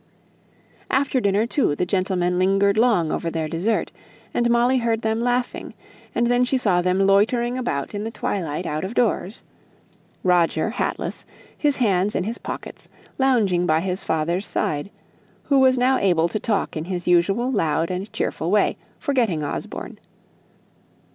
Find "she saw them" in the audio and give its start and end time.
6.43-7.05